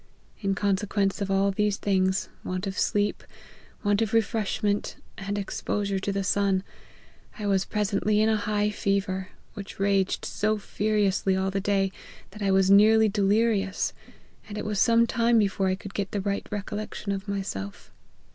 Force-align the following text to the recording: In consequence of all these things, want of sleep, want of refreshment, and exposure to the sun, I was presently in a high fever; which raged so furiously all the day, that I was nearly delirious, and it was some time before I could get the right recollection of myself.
In 0.41 0.55
consequence 0.55 1.21
of 1.21 1.29
all 1.29 1.51
these 1.51 1.77
things, 1.77 2.27
want 2.43 2.65
of 2.65 2.75
sleep, 2.79 3.23
want 3.83 4.01
of 4.01 4.13
refreshment, 4.15 4.95
and 5.15 5.37
exposure 5.37 5.99
to 5.99 6.11
the 6.11 6.23
sun, 6.23 6.63
I 7.37 7.45
was 7.45 7.65
presently 7.65 8.19
in 8.19 8.27
a 8.27 8.35
high 8.35 8.71
fever; 8.71 9.27
which 9.53 9.79
raged 9.79 10.25
so 10.25 10.57
furiously 10.57 11.35
all 11.35 11.51
the 11.51 11.61
day, 11.61 11.91
that 12.31 12.41
I 12.41 12.49
was 12.49 12.71
nearly 12.71 13.09
delirious, 13.09 13.93
and 14.49 14.57
it 14.57 14.65
was 14.65 14.79
some 14.79 15.05
time 15.05 15.37
before 15.37 15.67
I 15.67 15.75
could 15.75 15.93
get 15.93 16.09
the 16.13 16.21
right 16.21 16.47
recollection 16.49 17.11
of 17.11 17.27
myself. 17.27 17.91